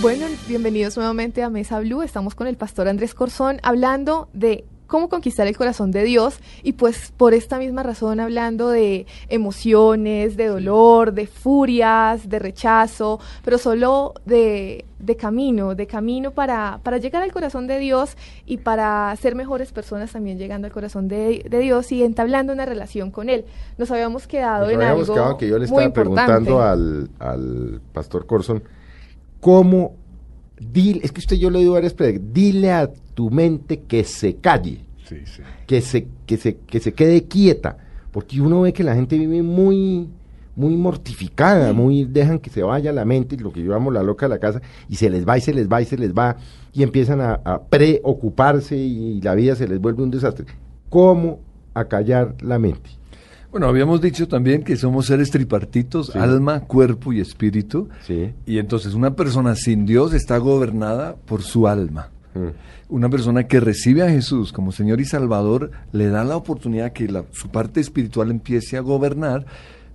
Bueno, 0.00 0.26
bienvenidos 0.46 0.96
nuevamente 0.96 1.42
a 1.42 1.50
Mesa 1.50 1.80
Blue. 1.80 2.02
Estamos 2.02 2.36
con 2.36 2.46
el 2.46 2.56
pastor 2.56 2.86
Andrés 2.86 3.14
Corzón 3.14 3.58
hablando 3.64 4.28
de 4.32 4.64
cómo 4.86 5.08
conquistar 5.08 5.48
el 5.48 5.56
corazón 5.56 5.90
de 5.90 6.04
Dios 6.04 6.38
y 6.62 6.74
pues 6.74 7.12
por 7.16 7.34
esta 7.34 7.58
misma 7.58 7.82
razón 7.82 8.20
hablando 8.20 8.70
de 8.70 9.06
emociones, 9.28 10.36
de 10.36 10.46
dolor, 10.46 11.14
de 11.14 11.26
furias, 11.26 12.28
de 12.28 12.38
rechazo, 12.38 13.18
pero 13.44 13.58
solo 13.58 14.14
de, 14.24 14.84
de 15.00 15.16
camino, 15.16 15.74
de 15.74 15.88
camino 15.88 16.30
para, 16.30 16.78
para, 16.84 16.98
llegar 16.98 17.24
al 17.24 17.32
corazón 17.32 17.66
de 17.66 17.80
Dios 17.80 18.16
y 18.46 18.58
para 18.58 19.14
ser 19.16 19.34
mejores 19.34 19.72
personas 19.72 20.12
también 20.12 20.38
llegando 20.38 20.68
al 20.68 20.72
corazón 20.72 21.08
de, 21.08 21.44
de 21.50 21.58
Dios 21.58 21.90
y 21.90 22.04
entablando 22.04 22.52
una 22.52 22.66
relación 22.66 23.10
con 23.10 23.28
Él. 23.28 23.46
Nos 23.78 23.90
habíamos 23.90 24.28
quedado 24.28 24.66
Nos 24.66 24.74
en 24.74 24.80
habíamos 24.80 25.02
algo 25.08 25.14
quedado 25.14 25.36
que 25.38 25.48
yo 25.48 25.58
le 25.58 25.66
muy 25.66 25.82
estaba 25.82 25.92
preguntando 25.92 26.62
al, 26.62 27.10
al 27.18 27.80
pastor 27.92 28.26
Corson, 28.26 28.62
¿cómo 29.40 29.94
dile, 30.60 31.00
es 31.02 31.12
que 31.12 31.20
usted 31.20 31.36
yo 31.36 31.50
le 31.50 31.60
digo 31.60 31.74
varias 31.74 31.94
predicas, 31.94 32.22
dile 32.32 32.72
a 32.72 32.90
tu 33.14 33.30
mente 33.30 33.80
que 33.80 34.04
se 34.04 34.36
calle, 34.36 34.80
Sí, 35.04 35.16
sí. 35.24 35.42
que 35.66 35.80
se, 35.80 36.08
que 36.26 36.36
se, 36.36 36.56
que 36.56 36.80
se 36.80 36.92
quede 36.92 37.24
quieta, 37.24 37.78
porque 38.12 38.40
uno 38.40 38.62
ve 38.62 38.72
que 38.72 38.84
la 38.84 38.94
gente 38.94 39.16
vive 39.16 39.42
muy, 39.42 40.08
muy 40.56 40.76
mortificada, 40.76 41.72
muy, 41.72 42.04
dejan 42.04 42.38
que 42.38 42.50
se 42.50 42.62
vaya 42.62 42.92
la 42.92 43.04
mente, 43.04 43.36
lo 43.36 43.52
que 43.52 43.62
yo 43.62 43.72
llamo 43.72 43.90
la 43.90 44.02
loca 44.02 44.26
de 44.26 44.30
la 44.30 44.38
casa, 44.38 44.60
y 44.88 44.96
se 44.96 45.08
les 45.08 45.26
va 45.26 45.38
y 45.38 45.40
se 45.40 45.54
les 45.54 45.68
va 45.68 45.80
y 45.80 45.84
se 45.84 45.96
les 45.96 46.12
va, 46.12 46.36
y 46.72 46.82
empiezan 46.82 47.20
a, 47.20 47.40
a 47.44 47.62
preocuparse 47.62 48.76
y 48.76 49.20
la 49.22 49.34
vida 49.34 49.54
se 49.56 49.68
les 49.68 49.78
vuelve 49.80 50.02
un 50.02 50.10
desastre. 50.10 50.46
¿Cómo 50.90 51.40
acallar 51.74 52.34
la 52.42 52.58
mente? 52.58 52.90
Bueno, 53.50 53.66
habíamos 53.66 54.00
dicho 54.02 54.28
también 54.28 54.62
que 54.62 54.76
somos 54.76 55.06
seres 55.06 55.30
tripartitos, 55.30 56.08
Sí. 56.12 56.18
alma, 56.18 56.60
cuerpo 56.60 57.12
y 57.14 57.20
espíritu. 57.20 57.88
Sí. 58.06 58.32
Y 58.46 58.58
entonces 58.58 58.92
una 58.94 59.14
persona 59.16 59.54
sin 59.54 59.86
Dios 59.86 60.12
está 60.12 60.36
gobernada 60.38 61.16
por 61.16 61.42
su 61.42 61.66
alma. 61.66 62.10
Mm. 62.34 62.48
Una 62.90 63.08
persona 63.08 63.44
que 63.46 63.58
recibe 63.60 64.02
a 64.02 64.10
Jesús 64.10 64.52
como 64.52 64.70
Señor 64.70 65.00
y 65.00 65.06
Salvador 65.06 65.70
le 65.92 66.08
da 66.08 66.24
la 66.24 66.36
oportunidad 66.36 66.92
que 66.92 67.08
la- 67.08 67.24
su 67.32 67.48
parte 67.48 67.80
espiritual 67.80 68.30
empiece 68.30 68.76
a 68.76 68.80
gobernar, 68.80 69.46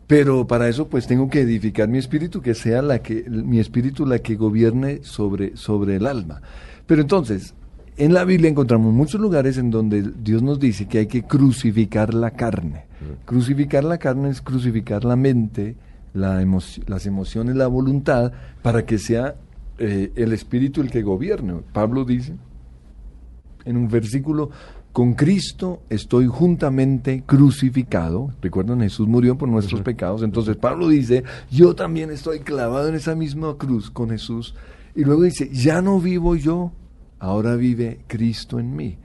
pero 0.08 0.48
para 0.48 0.68
eso 0.68 0.88
pues 0.88 1.06
tengo 1.06 1.30
que 1.30 1.42
edificar 1.42 1.88
mi 1.88 2.00
espíritu, 2.00 2.42
que 2.42 2.56
sea 2.56 2.82
la 2.82 3.00
que 3.04 3.24
mi 3.30 3.60
espíritu 3.60 4.06
la 4.08 4.18
que 4.20 4.36
gobierne 4.36 5.04
sobre, 5.04 5.56
sobre 5.58 5.96
el 5.98 6.08
alma. 6.08 6.42
Pero 6.88 7.02
entonces, 7.02 7.54
en 7.98 8.14
la 8.14 8.24
Biblia 8.26 8.50
encontramos 8.50 8.94
muchos 8.94 9.20
lugares 9.22 9.58
en 9.58 9.70
donde 9.72 10.02
Dios 10.02 10.42
nos 10.42 10.60
dice 10.60 10.88
que 10.88 11.00
hay 11.00 11.08
que 11.08 11.24
crucificar 11.24 12.14
la 12.14 12.32
carne. 12.32 12.86
Crucificar 13.26 13.84
la 13.84 13.98
carne 13.98 14.30
es 14.30 14.42
crucificar 14.42 15.04
la 15.04 15.16
mente, 15.16 15.76
la 16.14 16.42
emo- 16.42 16.84
las 16.88 17.06
emociones, 17.06 17.56
la 17.56 17.68
voluntad, 17.68 18.32
para 18.62 18.86
que 18.86 18.98
sea 18.98 19.36
eh, 19.78 20.12
el 20.16 20.32
espíritu 20.34 20.82
el 20.82 20.90
que 20.90 21.02
gobierne. 21.02 21.56
Pablo 21.74 22.06
dice 22.06 22.36
en 23.66 23.78
un 23.78 23.88
versículo, 23.88 24.50
con 24.92 25.14
Cristo 25.16 25.82
estoy 25.90 26.28
juntamente 26.28 27.24
crucificado. 27.26 28.32
Recuerdan, 28.42 28.82
Jesús 28.82 29.08
murió 29.08 29.38
por 29.38 29.50
nuestros 29.50 29.82
pecados. 29.82 30.22
Entonces 30.22 30.56
Pablo 30.56 30.88
dice, 30.88 31.24
yo 31.50 31.76
también 31.76 32.12
estoy 32.12 32.40
clavado 32.42 32.88
en 32.90 32.96
esa 32.96 33.16
misma 33.16 33.58
cruz 33.58 33.90
con 33.90 34.10
Jesús. 34.12 34.54
Y 34.96 35.04
luego 35.04 35.24
dice, 35.24 35.50
ya 35.52 35.82
no 35.82 36.00
vivo 36.00 36.36
yo, 36.36 36.72
ahora 37.24 37.56
vive 37.56 38.00
Cristo 38.08 38.60
en 38.60 38.76
mí. 38.76 38.98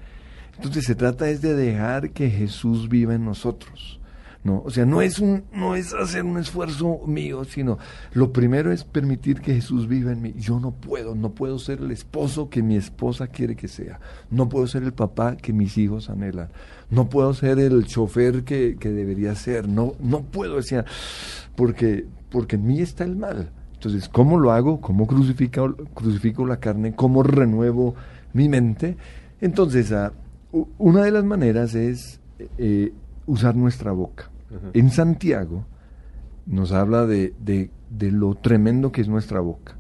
Entonces 0.57 0.87
se 0.87 0.97
trata 0.97 1.31
es 1.31 1.41
de 1.41 1.55
dejar 1.55 2.11
que 2.11 2.29
Jesús 2.31 2.89
viva 2.89 3.15
en 3.15 3.25
nosotros. 3.25 4.01
¿no? 4.43 4.61
O 4.65 4.71
sea, 4.71 4.85
no 4.85 5.03
es, 5.03 5.21
un, 5.21 5.45
no 5.53 5.77
es 5.77 5.95
hacer 5.95 6.25
un 6.25 6.37
esfuerzo 6.37 7.01
mío, 7.07 7.45
sino 7.45 7.79
lo 8.13 8.33
primero 8.33 8.73
es 8.73 8.83
permitir 8.83 9.41
que 9.41 9.55
Jesús 9.55 9.87
viva 9.87 10.11
en 10.11 10.21
mí. 10.21 10.35
Yo 10.37 10.59
no 10.59 10.73
puedo, 10.73 11.15
no 11.15 11.31
puedo 11.31 11.61
ser 11.61 11.79
el 11.79 11.93
esposo 11.93 12.51
que 12.51 12.61
mi 12.61 12.77
esposa 12.77 13.29
quiere 13.29 13.55
que 13.55 13.69
sea. 13.69 14.01
No 14.31 14.49
puedo 14.49 14.67
ser 14.67 14.83
el 14.83 14.93
papá 14.93 15.37
que 15.37 15.53
mis 15.53 15.79
hijos 15.79 16.11
anhelan. 16.11 16.49
No 16.91 17.09
puedo 17.09 17.33
ser 17.35 17.61
el 17.61 17.87
chofer 17.87 18.43
que, 18.43 18.77
que 18.81 18.91
debería 18.91 19.37
ser. 19.37 19.69
No, 19.69 19.95
no 20.01 20.23
puedo, 20.23 20.61
sea, 20.63 20.85
porque, 21.55 22.07
porque 22.31 22.57
en 22.57 22.67
mí 22.67 22.81
está 22.81 23.05
el 23.05 23.15
mal. 23.15 23.53
Entonces, 23.79 24.09
¿cómo 24.09 24.39
lo 24.41 24.51
hago? 24.51 24.81
¿Cómo 24.81 25.07
crucifico, 25.07 25.77
crucifico 25.95 26.45
la 26.45 26.59
carne? 26.59 26.95
¿Cómo 26.97 27.23
renuevo 27.23 27.95
mi 28.33 28.49
mente? 28.49 28.97
Entonces, 29.41 29.93
ah, 29.93 30.13
una 30.79 31.03
de 31.05 31.13
las 31.13 31.25
maneras 31.25 31.75
es 31.77 32.19
eh, 32.59 32.93
usar 33.27 33.55
nuestra 33.55 33.93
boca. 33.93 34.31
En 34.75 34.91
Santiago 34.91 35.65
nos 36.47 36.73
habla 36.73 37.07
de, 37.07 37.35
de- 37.45 37.71
de 37.91 38.11
lo 38.11 38.35
tremendo 38.35 38.91
que 38.91 39.01
es 39.03 39.09
nuestra 39.09 39.41
boca. 39.41 39.77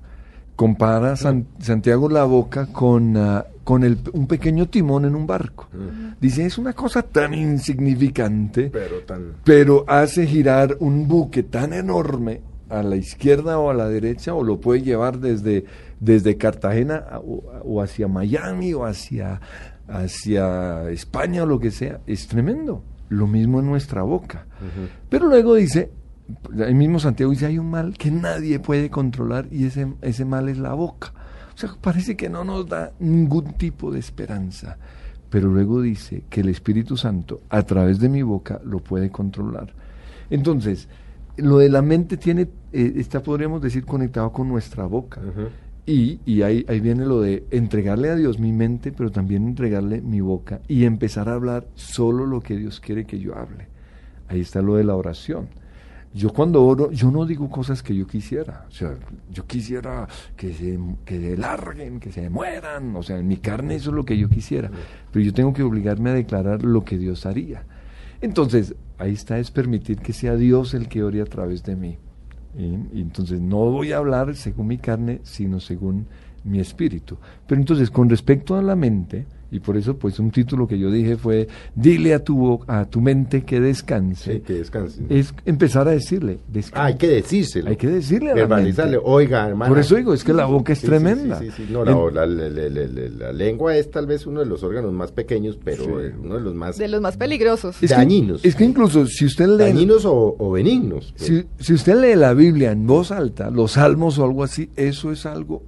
Compara 0.54 1.16
San- 1.16 1.46
Santiago 1.58 2.08
la 2.08 2.24
boca 2.24 2.66
con, 2.66 3.16
ah, 3.16 3.46
con 3.64 3.82
el- 3.82 3.98
un 4.12 4.26
pequeño 4.28 4.68
timón 4.68 5.06
en 5.06 5.14
un 5.16 5.26
barco. 5.26 5.68
Dice, 6.20 6.46
es 6.46 6.56
una 6.58 6.72
cosa 6.72 7.02
tan 7.02 7.34
insignificante, 7.34 8.70
Pero 8.70 9.00
tan... 9.06 9.32
pero 9.44 9.84
hace 9.88 10.26
girar 10.26 10.76
un 10.80 11.08
buque 11.08 11.42
tan 11.42 11.72
enorme 11.72 12.40
a 12.68 12.82
la 12.82 12.96
izquierda 12.96 13.58
o 13.58 13.70
a 13.70 13.74
la 13.74 13.88
derecha 13.88 14.34
o 14.34 14.44
lo 14.44 14.60
puede 14.60 14.82
llevar 14.82 15.18
desde, 15.18 15.64
desde 16.00 16.36
Cartagena 16.36 16.96
a- 17.10 17.18
o, 17.20 17.42
o 17.64 17.82
hacia 17.82 18.08
Miami 18.08 18.74
o 18.74 18.84
hacia, 18.84 19.40
hacia 19.88 20.90
España 20.90 21.42
o 21.42 21.46
lo 21.46 21.58
que 21.58 21.70
sea. 21.70 22.00
Es 22.06 22.26
tremendo. 22.28 22.82
Lo 23.08 23.26
mismo 23.26 23.60
en 23.60 23.66
nuestra 23.66 24.02
boca. 24.02 24.46
Pero 25.08 25.28
luego 25.28 25.54
dice, 25.54 25.90
el 26.58 26.74
mismo 26.74 26.98
Santiago 27.00 27.30
dice, 27.32 27.46
hay 27.46 27.58
un 27.58 27.70
mal 27.70 27.96
que 27.96 28.10
nadie 28.10 28.58
puede 28.60 28.90
controlar 28.90 29.46
y 29.50 29.64
ese, 29.64 29.94
ese 30.02 30.24
mal 30.26 30.48
es 30.50 30.58
la 30.58 30.74
boca. 30.74 31.12
O 31.54 31.58
sea, 31.58 31.70
parece 31.80 32.16
que 32.16 32.28
no 32.28 32.44
nos 32.44 32.68
da 32.68 32.92
ningún 33.00 33.54
tipo 33.54 33.90
de 33.90 33.98
esperanza. 33.98 34.76
Pero 35.30 35.48
luego 35.48 35.80
dice 35.82 36.22
que 36.30 36.40
el 36.42 36.48
Espíritu 36.50 36.96
Santo, 36.96 37.40
a 37.48 37.62
través 37.62 37.98
de 37.98 38.08
mi 38.10 38.22
boca, 38.22 38.60
lo 38.64 38.78
puede 38.80 39.10
controlar. 39.10 39.72
Entonces, 40.30 40.88
lo 41.38 41.58
de 41.58 41.68
la 41.68 41.82
mente 41.82 42.16
tiene, 42.16 42.48
eh, 42.72 42.92
está, 42.96 43.22
podríamos 43.22 43.62
decir, 43.62 43.84
conectado 43.84 44.32
con 44.32 44.48
nuestra 44.48 44.84
boca. 44.86 45.20
Y, 45.86 46.20
y 46.26 46.42
ahí, 46.42 46.66
ahí 46.68 46.80
viene 46.80 47.06
lo 47.06 47.22
de 47.22 47.46
entregarle 47.50 48.10
a 48.10 48.16
Dios 48.16 48.38
mi 48.38 48.52
mente, 48.52 48.92
pero 48.92 49.10
también 49.10 49.46
entregarle 49.46 50.02
mi 50.02 50.20
boca 50.20 50.60
y 50.68 50.84
empezar 50.84 51.28
a 51.28 51.34
hablar 51.34 51.66
solo 51.74 52.26
lo 52.26 52.40
que 52.40 52.56
Dios 52.56 52.80
quiere 52.80 53.06
que 53.06 53.18
yo 53.18 53.34
hable. 53.36 53.68
Ahí 54.28 54.40
está 54.40 54.60
lo 54.60 54.76
de 54.76 54.84
la 54.84 54.94
oración. 54.96 55.48
Yo 56.14 56.32
cuando 56.32 56.64
oro, 56.64 56.90
yo 56.90 57.10
no 57.10 57.26
digo 57.26 57.48
cosas 57.48 57.82
que 57.82 57.94
yo 57.94 58.06
quisiera. 58.06 58.66
O 58.68 58.70
sea, 58.70 58.94
yo 59.30 59.46
quisiera 59.46 60.08
que 60.36 60.52
se, 60.52 60.78
que 61.04 61.20
se 61.20 61.36
larguen, 61.36 62.00
que 62.00 62.12
se 62.12 62.28
mueran. 62.28 62.96
O 62.96 63.02
sea, 63.02 63.18
en 63.18 63.28
mi 63.28 63.36
carne 63.36 63.76
eso 63.76 63.90
es 63.90 63.96
lo 63.96 64.04
que 64.04 64.18
yo 64.18 64.28
quisiera. 64.28 64.70
Pero 65.12 65.24
yo 65.24 65.32
tengo 65.32 65.52
que 65.52 65.62
obligarme 65.62 66.10
a 66.10 66.14
declarar 66.14 66.62
lo 66.64 66.84
que 66.84 66.98
Dios 66.98 67.24
haría. 67.26 67.64
Entonces, 68.20 68.74
ahí 68.98 69.12
está, 69.12 69.38
es 69.38 69.50
permitir 69.50 69.98
que 69.98 70.12
sea 70.12 70.36
Dios 70.36 70.74
el 70.74 70.88
que 70.88 71.02
ore 71.02 71.20
a 71.20 71.26
través 71.26 71.62
de 71.62 71.76
mí. 71.76 71.98
Y, 72.56 72.98
y 72.98 73.00
entonces 73.00 73.40
no 73.40 73.70
voy 73.70 73.92
a 73.92 73.98
hablar 73.98 74.34
según 74.34 74.68
mi 74.68 74.78
carne, 74.78 75.20
sino 75.22 75.60
según 75.60 76.06
mi 76.44 76.60
espíritu. 76.60 77.18
Pero 77.46 77.60
entonces, 77.60 77.90
con 77.90 78.08
respecto 78.08 78.56
a 78.56 78.62
la 78.62 78.74
mente, 78.74 79.26
y 79.50 79.60
por 79.60 79.76
eso, 79.76 79.96
pues, 79.96 80.18
un 80.18 80.30
título 80.30 80.66
que 80.68 80.78
yo 80.78 80.90
dije 80.90 81.16
fue, 81.16 81.48
dile 81.74 82.14
a 82.14 82.22
tu, 82.22 82.60
a 82.66 82.84
tu 82.84 83.00
mente 83.00 83.42
que 83.44 83.60
descanse. 83.60 84.34
Sí, 84.34 84.40
que 84.40 84.52
descanse. 84.54 85.02
Es 85.08 85.32
empezar 85.46 85.88
a 85.88 85.92
decirle, 85.92 86.38
descansa. 86.48 86.82
Ah, 86.82 86.86
hay 86.86 86.96
que 86.96 87.08
decírselo. 87.08 87.70
Hay 87.70 87.76
que 87.76 87.86
decirle 87.88 88.26
a 88.30 88.34
la 88.34 88.40
Verbalizarle, 88.42 88.92
mente. 88.98 89.10
oiga, 89.10 89.48
hermano. 89.48 89.70
Por 89.72 89.78
eso 89.78 89.94
digo, 89.96 90.12
es 90.12 90.22
que 90.24 90.32
la 90.34 90.44
boca 90.46 90.72
es 90.72 90.80
Sí, 90.80 90.86
tremenda. 90.86 91.38
Sí, 91.38 91.46
sí, 91.46 91.64
sí. 91.66 91.72
No, 91.72 91.84
la, 91.84 91.92
En- 91.92 92.14
la- 92.14 92.26
la- 92.26 92.48
la- 92.48 92.68
la- 92.68 92.86
la- 92.86 93.08
la 93.08 93.32
lengua 93.32 93.76
es 93.76 93.90
tal 93.90 94.06
vez 94.06 94.26
uno 94.26 94.40
de 94.40 94.46
los 94.46 94.62
órganos 94.62 94.92
más 94.92 95.12
pequeños, 95.12 95.58
pero 95.64 96.00
eh, 96.02 96.14
uno 96.22 96.34
de 96.34 96.40
los 96.40 96.54
más 96.54 96.76
De 96.78 96.88
los 96.88 97.00
más 97.00 97.16
peligrosos. 97.16 97.82
es 97.82 97.90
que- 97.90 97.96
dañinos. 97.96 98.44
es 98.44 98.54
que 98.54 98.64
incluso 98.64 99.06
si 99.06 99.24
usted 99.24 99.46
lee... 99.48 99.56
dañinos 99.64 100.04
o, 100.04 100.36
o 100.38 100.50
benignos. 100.52 101.14
pues. 101.16 101.26
Si, 101.28 101.44
si 101.64 101.72
usted 101.74 102.00
lee 102.00 102.16
la 102.16 102.34
Biblia 102.34 102.72
en 102.72 102.86
voz 102.86 103.10
alta, 103.12 103.50
los 103.50 103.72
salmos 103.72 104.18
o 104.18 104.24
algo 104.24 104.44
así, 104.44 104.68
eso 104.76 105.10
es 105.12 105.24
algo, 105.26 105.62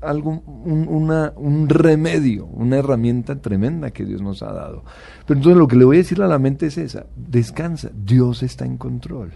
algo 0.00 0.42
un, 0.64 0.86
una- 0.88 1.32
un 1.36 1.68
remedio, 1.68 2.46
una 2.46 2.76
herramienta 2.78 3.36
tremenda 3.40 3.90
que 3.90 4.04
Dios 4.04 4.20
nos 4.22 4.42
ha 4.42 4.52
dado. 4.52 4.82
Pero 5.26 5.38
entonces 5.38 5.58
lo 5.58 5.68
que 5.68 5.76
le 5.76 5.84
voy 5.84 5.96
a 5.96 5.98
decir 6.00 6.20
a 6.22 6.26
la 6.26 6.38
mente 6.38 6.66
es 6.66 6.78
esa, 6.78 7.06
descansa, 7.16 7.90
Dios 7.94 8.42
está 8.42 8.64
en 8.64 8.76
control. 8.76 9.30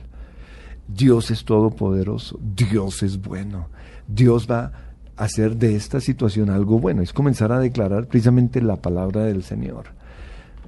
Dios 0.88 1.30
es 1.30 1.44
todopoderoso, 1.44 2.38
Dios 2.56 3.02
es 3.02 3.20
bueno, 3.22 3.68
Dios 4.08 4.48
va 4.50 4.72
hacer 5.16 5.56
de 5.56 5.76
esta 5.76 6.00
situación 6.00 6.50
algo 6.50 6.78
bueno, 6.80 7.02
es 7.02 7.12
comenzar 7.12 7.52
a 7.52 7.60
declarar 7.60 8.06
precisamente 8.08 8.60
la 8.60 8.76
palabra 8.76 9.22
del 9.24 9.42
Señor. 9.44 9.84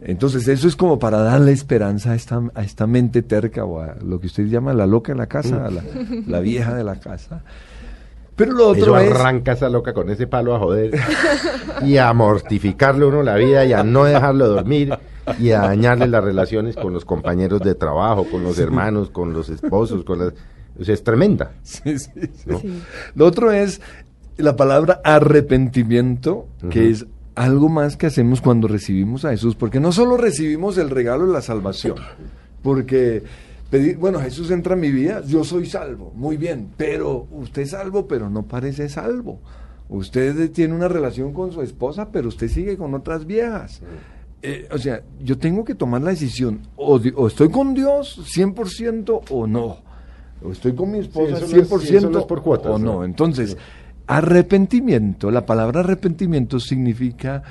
Entonces 0.02 0.46
eso 0.48 0.68
es 0.68 0.76
como 0.76 0.98
para 0.98 1.18
darle 1.18 1.50
esperanza 1.52 2.12
a 2.12 2.14
esta, 2.14 2.42
a 2.54 2.62
esta 2.62 2.86
mente 2.86 3.22
terca 3.22 3.64
o 3.64 3.80
a 3.80 3.96
lo 4.04 4.20
que 4.20 4.26
usted 4.26 4.44
llama 4.46 4.72
la 4.74 4.86
loca 4.86 5.12
de 5.12 5.18
la 5.18 5.26
casa, 5.26 5.66
a 5.66 5.70
la, 5.70 5.82
la 6.26 6.40
vieja 6.40 6.74
de 6.74 6.84
la 6.84 6.96
casa. 7.00 7.42
Pero 8.36 8.52
lo 8.52 8.68
otro 8.68 8.82
Eso 8.82 8.98
es... 8.98 9.12
arranca 9.12 9.52
esa 9.52 9.68
loca 9.68 9.92
con 9.92 10.10
ese 10.10 10.26
palo 10.26 10.54
a 10.54 10.58
joder 10.58 10.98
y 11.82 11.98
a 11.98 12.12
mortificarle 12.12 13.04
uno 13.04 13.22
la 13.22 13.36
vida 13.36 13.64
y 13.64 13.72
a 13.72 13.84
no 13.84 14.04
dejarlo 14.04 14.48
dormir 14.48 14.96
y 15.38 15.50
a 15.50 15.60
dañarle 15.60 16.08
las 16.08 16.24
relaciones 16.24 16.74
con 16.74 16.92
los 16.92 17.04
compañeros 17.04 17.60
de 17.60 17.74
trabajo, 17.74 18.26
con 18.30 18.42
los 18.42 18.58
hermanos, 18.58 19.10
con 19.10 19.32
los 19.32 19.48
esposos, 19.48 20.04
con 20.04 20.18
las... 20.18 20.32
O 20.78 20.84
sea, 20.84 20.94
es 20.94 21.04
tremenda. 21.04 21.52
Sí, 21.62 21.98
sí, 21.98 22.10
sí. 22.14 22.28
¿no? 22.46 22.58
Sí. 22.58 22.82
Lo 23.14 23.26
otro 23.26 23.52
es 23.52 23.80
la 24.36 24.56
palabra 24.56 25.00
arrepentimiento, 25.04 26.48
que 26.70 26.90
es 26.90 27.06
algo 27.34 27.68
más 27.68 27.96
que 27.96 28.06
hacemos 28.06 28.40
cuando 28.40 28.68
recibimos 28.68 29.24
a 29.24 29.30
Jesús, 29.30 29.54
porque 29.54 29.80
no 29.80 29.92
solo 29.92 30.16
recibimos 30.16 30.78
el 30.78 30.90
regalo 30.90 31.26
de 31.26 31.32
la 31.32 31.42
salvación, 31.42 31.96
porque 32.62 33.22
pedir, 33.70 33.96
bueno, 33.96 34.20
Jesús 34.20 34.50
entra 34.50 34.74
en 34.74 34.80
mi 34.80 34.90
vida, 34.90 35.22
yo 35.26 35.44
soy 35.44 35.66
salvo, 35.66 36.12
muy 36.14 36.36
bien, 36.36 36.68
pero 36.76 37.26
usted 37.32 37.62
es 37.62 37.70
salvo, 37.70 38.06
pero 38.06 38.30
no 38.30 38.42
parece 38.44 38.88
salvo. 38.88 39.40
Usted 39.88 40.50
tiene 40.50 40.74
una 40.74 40.88
relación 40.88 41.32
con 41.32 41.52
su 41.52 41.60
esposa, 41.62 42.08
pero 42.10 42.28
usted 42.28 42.48
sigue 42.48 42.76
con 42.76 42.94
otras 42.94 43.26
viejas. 43.26 43.82
Eh, 44.42 44.68
o 44.70 44.78
sea, 44.78 45.02
yo 45.22 45.38
tengo 45.38 45.64
que 45.64 45.74
tomar 45.74 46.02
la 46.02 46.10
decisión, 46.10 46.60
o, 46.76 46.98
estoy 47.26 47.48
con 47.50 47.74
Dios 47.74 48.20
100% 48.34 49.22
o 49.30 49.46
no. 49.46 49.78
O 50.42 50.52
estoy 50.52 50.74
con 50.74 50.90
mi 50.90 50.98
esposa 50.98 51.36
eso 51.38 51.40
no 51.40 51.46
es- 51.46 51.68
100% 51.68 51.80
sí, 51.80 51.96
eso 51.96 52.10
no 52.10 52.18
es 52.18 52.24
por 52.26 52.42
cuotas, 52.42 52.72
o 52.72 52.78
no. 52.78 53.04
Entonces, 53.04 53.56
arrepentimiento, 54.06 55.30
la 55.30 55.46
palabra 55.46 55.80
arrepentimiento 55.80 56.60
significa, 56.60 57.42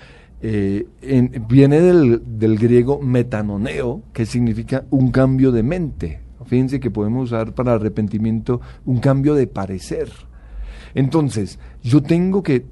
eh, 0.45 0.85
en- 1.01 1.45
viene 1.47 1.79
del, 1.79 2.21
del 2.37 2.57
griego 2.59 2.99
metanoneo, 3.01 4.03
que 4.13 4.25
significa 4.25 4.83
un 4.89 5.09
cambio 5.09 5.51
de 5.53 5.63
mente. 5.63 6.19
Fíjense 6.45 6.81
que 6.81 6.91
podemos 6.91 7.31
usar 7.31 7.55
para 7.55 7.73
arrepentimiento 7.73 8.59
un 8.85 8.99
cambio 8.99 9.33
de 9.35 9.47
parecer. 9.47 10.09
Entonces, 10.93 11.57
yo 11.81 12.03
tengo 12.03 12.43
que 12.43 12.65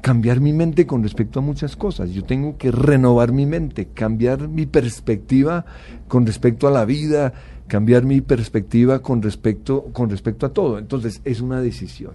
cambiar 0.00 0.40
mi 0.40 0.52
mente 0.54 0.86
con 0.86 1.02
respecto 1.02 1.38
a 1.38 1.42
muchas 1.42 1.76
cosas. 1.76 2.10
Yo 2.10 2.24
tengo 2.24 2.56
que 2.56 2.70
renovar 2.72 3.30
mi 3.32 3.44
mente, 3.46 3.88
cambiar 3.92 4.48
mi 4.48 4.64
perspectiva 4.66 5.64
con 6.08 6.24
respecto 6.26 6.66
a 6.66 6.70
la 6.70 6.84
vida, 6.86 7.34
cambiar 7.68 8.04
mi 8.04 8.20
perspectiva 8.22 9.00
con 9.00 9.20
respecto, 9.22 9.84
con 9.92 10.08
respecto 10.10 10.46
a 10.46 10.48
todo. 10.48 10.78
Entonces, 10.78 11.20
es 11.24 11.40
una 11.42 11.60
decisión. 11.60 12.12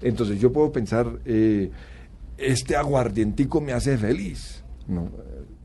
Entonces, 0.00 0.40
yo 0.40 0.52
puedo 0.52 0.72
pensar, 0.72 1.06
eh, 1.26 1.70
este 2.40 2.76
aguardientico 2.76 3.60
me 3.60 3.72
hace 3.72 3.96
feliz. 3.98 4.62
No, 4.88 5.08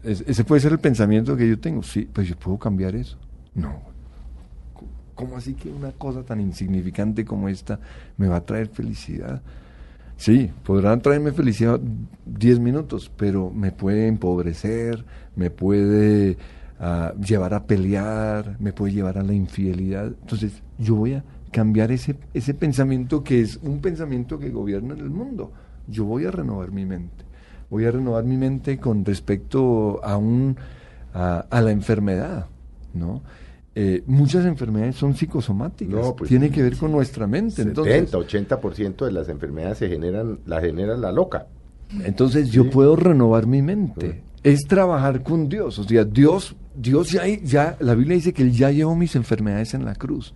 es- 0.03 0.23
ese 0.27 0.43
puede 0.43 0.61
ser 0.61 0.71
el 0.73 0.79
pensamiento 0.79 1.35
que 1.35 1.47
yo 1.47 1.59
tengo. 1.59 1.81
Sí, 1.83 2.07
pues 2.11 2.27
yo 2.27 2.35
puedo 2.37 2.57
cambiar 2.59 2.95
eso. 2.95 3.17
No, 3.53 3.81
¿Cómo 5.15 5.37
así 5.37 5.53
que 5.53 5.69
una 5.69 5.93
cosa 5.93 6.23
tan 6.23 6.41
insignificante 6.41 7.23
como 7.23 7.47
esta 7.47 7.79
me 8.17 8.27
va 8.27 8.35
a 8.35 8.45
traer 8.45 8.67
felicidad? 8.67 9.41
Sí, 10.17 10.51
podrán 10.63 11.01
traerme 11.01 11.31
felicidad 11.31 11.79
10 12.25 12.59
minutos, 12.59 13.09
pero 13.15 13.49
me 13.49 13.71
puede 13.71 14.07
empobrecer, 14.07 15.05
me 15.37 15.49
puede 15.51 16.37
ah, 16.81 17.13
llevar 17.25 17.53
a 17.53 17.63
pelear, 17.65 18.57
me 18.59 18.73
puede 18.73 18.91
llevar 18.91 19.17
a 19.17 19.23
la 19.23 19.33
infidelidad. 19.33 20.07
Entonces, 20.07 20.61
yo 20.77 20.95
voy 20.95 21.13
a 21.13 21.23
cambiar 21.51 21.93
ese, 21.93 22.17
ese 22.33 22.53
pensamiento 22.53 23.23
que 23.23 23.39
es 23.39 23.55
un 23.63 23.79
pensamiento 23.79 24.37
que 24.37 24.49
gobierna 24.49 24.95
en 24.95 24.99
el 24.99 25.09
mundo. 25.11 25.53
Yo 25.87 26.05
voy 26.05 26.25
a 26.25 26.31
renovar 26.31 26.71
mi 26.71 26.85
mente. 26.85 27.25
Voy 27.69 27.85
a 27.85 27.91
renovar 27.91 28.23
mi 28.23 28.37
mente 28.37 28.77
con 28.77 29.03
respecto 29.03 29.99
a, 30.03 30.17
un, 30.17 30.55
a, 31.13 31.45
a 31.49 31.61
la 31.61 31.71
enfermedad, 31.71 32.47
¿no? 32.93 33.21
Eh, 33.77 34.03
muchas 34.05 34.45
enfermedades 34.45 34.95
son 34.95 35.15
psicosomáticas, 35.15 35.93
No, 35.93 36.15
pues, 36.15 36.29
tiene 36.29 36.49
que 36.49 36.63
ver 36.63 36.77
con 36.77 36.93
nuestra 36.93 37.27
mente. 37.27 37.61
Entonces, 37.61 38.09
70, 38.09 38.17
80% 38.17 39.05
de 39.05 39.11
las 39.11 39.27
enfermedades 39.27 39.79
se 39.79 39.89
generan, 39.89 40.39
la 40.45 40.61
genera 40.61 40.95
la 40.95 41.11
loca. 41.11 41.47
Entonces 42.03 42.51
yo 42.51 42.69
puedo 42.69 42.95
renovar 42.95 43.47
mi 43.47 43.61
mente. 43.61 44.11
Sí. 44.11 44.39
Es 44.43 44.63
trabajar 44.65 45.23
con 45.23 45.49
Dios. 45.49 45.77
O 45.77 45.83
sea, 45.83 46.05
Dios, 46.05 46.55
Dios 46.73 47.11
ya, 47.11 47.27
ya, 47.27 47.75
la 47.79 47.95
Biblia 47.95 48.15
dice 48.15 48.31
que 48.31 48.43
Él 48.43 48.51
ya 48.51 48.71
llevó 48.71 48.95
mis 48.95 49.15
enfermedades 49.15 49.73
en 49.73 49.83
la 49.83 49.95
cruz. 49.95 50.33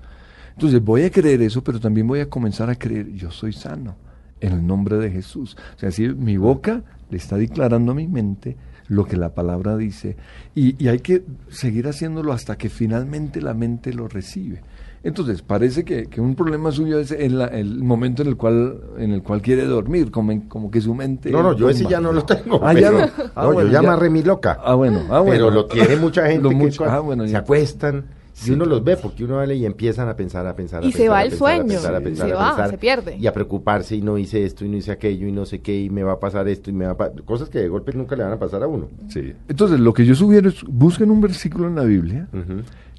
Entonces 0.53 0.83
voy 0.83 1.03
a 1.03 1.09
creer 1.09 1.41
eso, 1.41 1.63
pero 1.63 1.79
también 1.79 2.07
voy 2.07 2.19
a 2.19 2.29
comenzar 2.29 2.69
a 2.69 2.75
creer, 2.75 3.13
yo 3.13 3.31
soy 3.31 3.53
sano, 3.53 3.95
en 4.41 4.53
el 4.53 4.65
nombre 4.67 4.97
de 4.97 5.11
Jesús. 5.11 5.55
O 5.75 5.79
sea, 5.79 5.91
si 5.91 6.07
mi 6.09 6.37
boca 6.37 6.83
le 7.09 7.17
está 7.17 7.37
declarando 7.37 7.91
a 7.91 7.95
mi 7.95 8.07
mente 8.07 8.55
lo 8.87 9.05
que 9.05 9.17
la 9.17 9.33
palabra 9.35 9.77
dice, 9.77 10.15
y, 10.55 10.81
y 10.83 10.87
hay 10.87 10.99
que 10.99 11.23
seguir 11.49 11.87
haciéndolo 11.87 12.33
hasta 12.33 12.57
que 12.57 12.69
finalmente 12.69 13.41
la 13.41 13.53
mente 13.53 13.93
lo 13.93 14.07
recibe. 14.07 14.61
Entonces, 15.01 15.41
parece 15.43 15.85
que, 15.85 16.07
que 16.07 16.19
un 16.19 16.35
problema 16.35 16.71
suyo 16.73 16.99
es 16.99 17.11
en 17.11 17.37
la- 17.37 17.45
el 17.47 17.83
momento 17.83 18.21
en 18.21 18.27
el 18.27 18.35
cual 18.35 18.81
en 18.97 19.11
el 19.11 19.21
cual 19.23 19.41
quiere 19.41 19.63
dormir, 19.65 20.11
como, 20.11 20.31
en- 20.33 20.41
como 20.41 20.69
que 20.69 20.81
su 20.81 20.93
mente... 20.93 21.31
No, 21.31 21.41
no, 21.41 21.55
yo 21.55 21.69
ese 21.69 21.85
ya 21.85 22.01
no 22.01 22.11
lo 22.11 22.23
tengo. 22.25 22.59
Ah, 22.61 22.73
ya 22.73 22.89
pero- 22.91 22.99
no. 22.99 23.05
Ah, 23.35 23.43
no, 23.43 23.53
bueno, 23.53 23.69
yo 23.69 23.73
ya 23.75 23.81
ya. 23.81 23.87
amarré 23.89 24.09
mi 24.09 24.23
loca. 24.23 24.57
Ah, 24.61 24.73
bueno, 24.73 25.03
ah, 25.09 25.19
bueno. 25.19 25.31
Pero 25.31 25.51
lo 25.51 25.65
tiene 25.67 25.95
mucha 25.95 26.25
gente 26.29 26.49
que 26.49 26.83
ah, 26.83 26.99
bueno, 26.99 27.25
se 27.25 27.31
ya. 27.31 27.39
acuestan. 27.39 28.05
Sí, 28.39 28.51
y 28.51 28.53
uno 28.53 28.65
los 28.65 28.83
ve 28.83 28.95
porque 28.95 29.25
uno 29.25 29.35
vale 29.35 29.55
y 29.55 29.65
empiezan 29.65 30.07
a 30.07 30.15
pensar, 30.15 30.47
a 30.47 30.55
pensar, 30.55 30.81
a 30.83 30.87
Y 30.87 30.91
se 30.91 30.99
pensar, 30.99 31.11
va 31.13 31.17
a 31.19 31.23
el 31.23 31.29
pensar, 31.29 31.47
a 31.51 31.55
sueño, 31.55 31.67
pensar, 31.67 31.95
a 31.95 31.97
sí, 31.99 32.03
pensar, 32.05 32.27
se 32.27 32.33
a 32.33 32.35
va, 32.37 32.47
pensar, 32.47 32.69
se 32.69 32.77
pierde. 32.77 33.17
Y 33.17 33.27
a 33.27 33.33
preocuparse 33.33 33.95
y 33.97 34.01
no 34.01 34.17
hice 34.17 34.45
esto 34.45 34.63
y 34.65 34.69
no 34.69 34.77
hice 34.77 34.91
aquello 34.91 35.27
y 35.27 35.31
no 35.31 35.45
sé 35.45 35.59
qué 35.59 35.79
y 35.81 35.89
me 35.89 36.03
va 36.03 36.13
a 36.13 36.19
pasar 36.19 36.47
esto 36.47 36.69
y 36.69 36.73
me 36.73 36.85
va 36.85 36.91
a 36.91 36.97
pa- 36.97 37.11
cosas 37.25 37.49
que 37.49 37.59
de 37.59 37.67
golpe 37.67 37.91
nunca 37.93 38.15
le 38.15 38.23
van 38.23 38.31
a 38.33 38.39
pasar 38.39 38.63
a 38.63 38.67
uno. 38.67 38.87
Sí. 39.09 39.33
Entonces, 39.47 39.79
lo 39.79 39.93
que 39.93 40.05
yo 40.05 40.15
sugiero 40.15 40.47
es 40.49 40.63
busquen 40.63 41.11
un 41.11 41.19
versículo 41.21 41.67
en 41.67 41.75
la 41.75 41.83
Biblia 41.83 42.27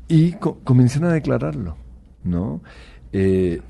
y 0.08 0.32
co- 0.32 0.58
comiencen 0.62 1.04
a 1.04 1.12
declararlo, 1.12 1.76
¿no? 2.22 2.60
Eh, 3.12 3.60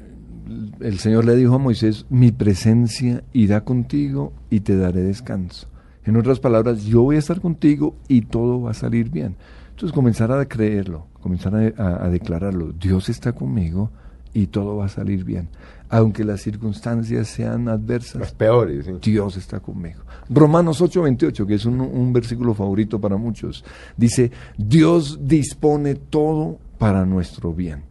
el 0.81 0.99
Señor 0.99 1.25
le 1.25 1.37
dijo 1.37 1.55
a 1.55 1.59
Moisés, 1.59 2.07
mi 2.11 2.33
presencia 2.33 3.23
irá 3.33 3.63
contigo 3.65 4.33
y 4.51 4.61
te 4.61 4.77
daré 4.77 5.03
descanso. 5.03 5.69
En 6.05 6.17
otras 6.17 6.41
palabras, 6.41 6.83
yo 6.85 7.03
voy 7.03 7.17
a 7.17 7.19
estar 7.21 7.41
contigo 7.41 7.95
y 8.09 8.23
todo 8.23 8.61
va 8.63 8.73
a 8.73 8.75
salir 8.75 9.11
bien. 9.11 9.37
Entonces 9.81 9.95
comenzar 9.95 10.31
a 10.31 10.45
creerlo, 10.47 11.07
comenzar 11.23 11.55
a, 11.55 11.73
a- 11.83 12.05
a 12.05 12.09
declararlo. 12.11 12.71
Dios 12.73 13.09
está 13.09 13.33
conmigo 13.33 13.91
y 14.35 14.49
todo 14.49 14.77
va 14.77 14.85
a 14.85 14.89
salir 14.91 15.25
bien. 15.25 15.49
Aunque 15.89 16.23
las 16.23 16.43
circunstancias 16.43 17.29
sean 17.29 17.67
adversas, 17.67 18.21
Las 18.21 18.33
peores. 18.35 18.85
sí. 18.85 18.93
Dios 19.11 19.39
está 19.39 19.59
conmigo. 19.61 20.03
Romanos 20.29 20.83
8:28, 20.83 21.47
que 21.47 21.55
es 21.55 21.65
un, 21.65 21.81
un 21.81 22.13
versículo 22.13 22.53
favorito 22.53 23.01
para 23.01 23.17
muchos, 23.17 23.65
dice, 23.97 24.31
Dios 24.59 25.19
dispone 25.23 25.95
todo 25.95 26.59
para 26.77 27.07
nuestro 27.07 27.55
bien. 27.55 27.85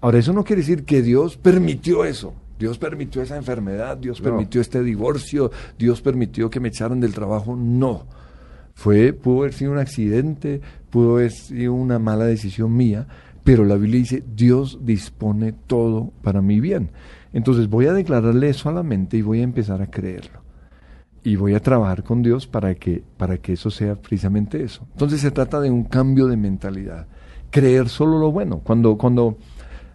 Ahora, 0.00 0.18
eso 0.20 0.32
no 0.32 0.44
quiere 0.44 0.62
decir 0.62 0.84
que 0.84 1.02
Dios 1.02 1.36
permitió 1.36 2.06
eso. 2.06 2.32
Dios 2.58 2.78
permitió 2.78 3.20
esa 3.20 3.36
enfermedad, 3.36 3.98
Dios 3.98 4.18
No. 4.20 4.24
permitió 4.30 4.62
este 4.62 4.82
divorcio, 4.82 5.50
Dios 5.78 6.00
permitió 6.00 6.48
que 6.48 6.58
me 6.58 6.68
echaran 6.68 7.00
del 7.00 7.12
trabajo. 7.12 7.54
No. 7.54 8.06
Fue, 8.74 9.12
pudo 9.12 9.40
haber 9.40 9.52
sido 9.52 9.72
un 9.72 9.78
accidente, 9.78 10.60
pudo 10.90 11.16
haber 11.16 11.30
sido 11.30 11.72
una 11.74 11.98
mala 11.98 12.24
decisión 12.26 12.76
mía, 12.76 13.06
pero 13.44 13.64
la 13.64 13.76
Biblia 13.76 14.00
dice, 14.00 14.24
Dios 14.34 14.78
dispone 14.82 15.52
todo 15.66 16.12
para 16.22 16.42
mi 16.42 16.60
bien. 16.60 16.90
Entonces 17.32 17.68
voy 17.68 17.86
a 17.86 17.92
declararle 17.92 18.48
eso 18.48 18.68
a 18.68 18.72
la 18.72 18.82
mente 18.82 19.16
y 19.16 19.22
voy 19.22 19.40
a 19.40 19.44
empezar 19.44 19.80
a 19.82 19.86
creerlo. 19.90 20.42
Y 21.22 21.36
voy 21.36 21.54
a 21.54 21.60
trabajar 21.60 22.02
con 22.04 22.22
Dios 22.22 22.46
para 22.46 22.74
que, 22.74 23.02
para 23.16 23.38
que 23.38 23.54
eso 23.54 23.70
sea 23.70 23.94
precisamente 23.96 24.62
eso. 24.62 24.86
Entonces 24.92 25.20
se 25.20 25.30
trata 25.30 25.60
de 25.60 25.70
un 25.70 25.84
cambio 25.84 26.26
de 26.26 26.36
mentalidad. 26.36 27.06
Creer 27.50 27.88
solo 27.88 28.18
lo 28.18 28.30
bueno. 28.30 28.58
Cuando, 28.58 28.98
cuando 28.98 29.38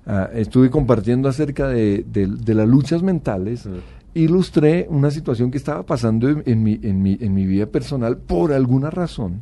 ah, 0.08 0.30
estuve 0.34 0.70
compartiendo 0.72 1.30
acerca 1.30 1.68
de, 1.68 2.04
de- 2.12 2.28
de 2.28 2.54
las 2.56 2.68
luchas 2.68 3.04
mentales, 3.04 3.68
ilustré 4.14 4.88
una 4.90 5.12
situación 5.12 5.52
que 5.52 5.58
estaba 5.58 5.84
pasando 5.86 6.30
en, 6.30 6.44
en 6.46 6.64
mi, 6.64 6.80
en, 6.84 7.02
mi, 7.02 7.18
en 7.20 7.34
mi 7.34 7.46
vida 7.46 7.66
personal 7.68 8.18
por 8.18 8.54
alguna 8.54 8.90
razón. 8.90 9.42